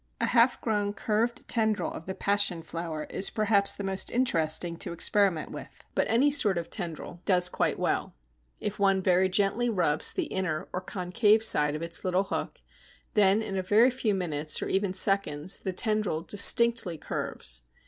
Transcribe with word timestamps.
A 0.19 0.25
half 0.25 0.59
grown 0.61 0.93
curved 0.93 1.47
tendril 1.47 1.93
of 1.93 2.07
the 2.07 2.15
Passion 2.15 2.63
flower 2.63 3.03
is 3.11 3.29
perhaps 3.29 3.75
the 3.75 3.83
most 3.83 4.09
interesting 4.09 4.75
to 4.77 4.93
experiment 4.93 5.51
with, 5.51 5.83
but 5.93 6.07
any 6.09 6.31
sort 6.31 6.57
of 6.57 6.71
tendril 6.71 7.21
does 7.25 7.49
quite 7.49 7.77
well. 7.77 8.15
If 8.59 8.79
one 8.79 9.03
very 9.03 9.29
gently 9.29 9.69
rubs 9.69 10.11
the 10.11 10.23
inner 10.25 10.67
or 10.73 10.81
concave 10.81 11.43
side 11.43 11.75
of 11.75 11.83
its 11.83 12.03
little 12.03 12.23
hook, 12.23 12.61
then 13.13 13.43
in 13.43 13.55
a 13.59 13.61
very 13.61 13.91
few 13.91 14.15
minutes, 14.15 14.59
or 14.63 14.67
even 14.69 14.91
seconds, 14.95 15.57
the 15.57 15.71
tendril 15.71 16.23
distinctly 16.23 16.97
curves. 16.97 17.61